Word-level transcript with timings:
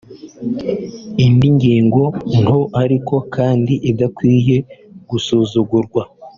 Indi 1.25 1.47
ngingo 1.55 2.03
nto 2.41 2.59
ariko 2.83 3.15
kandi 3.35 3.73
idakwiye 3.91 4.57
gusuzugurwa 5.09 6.01